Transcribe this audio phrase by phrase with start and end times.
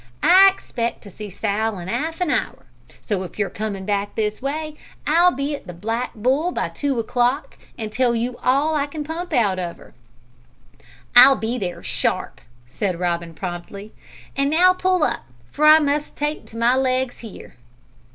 [0.23, 2.65] I expect to see Sal in 'alf an hour,
[3.01, 6.97] so if you're comin' back this way, I'll be at the Black Bull by two
[6.99, 9.93] o'clock, and tell you all I can pump out of 'er."
[11.15, 13.93] "I'll be there sharp," said Robin promptly;
[14.35, 17.53] "an now pull up, for I must take to my legs here."